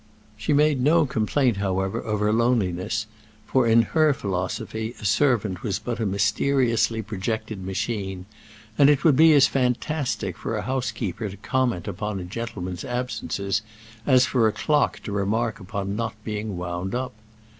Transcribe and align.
She 0.35 0.51
made 0.51 0.81
no 0.81 1.05
complaint, 1.05 1.57
however, 1.57 1.99
of 1.99 2.21
her 2.21 2.33
loneliness, 2.33 3.05
for 3.45 3.67
in 3.67 3.83
her 3.83 4.15
philosophy 4.15 4.95
a 4.99 5.05
servant 5.05 5.61
was 5.61 5.77
but 5.77 5.99
a 5.99 6.07
mysteriously 6.07 7.03
projected 7.03 7.63
machine, 7.63 8.25
and 8.79 8.89
it 8.89 9.03
would 9.03 9.15
be 9.15 9.31
as 9.33 9.45
fantastic 9.45 10.37
for 10.39 10.57
a 10.57 10.63
housekeeper 10.63 11.29
to 11.29 11.37
comment 11.37 11.87
upon 11.87 12.19
a 12.19 12.23
gentleman's 12.23 12.83
absences 12.83 13.61
as 14.03 14.25
for 14.25 14.47
a 14.47 14.51
clock 14.53 15.01
to 15.03 15.11
remark 15.11 15.59
upon 15.59 15.95
not 15.95 16.15
being 16.23 16.57
wound 16.57 16.95
up. 16.95 17.13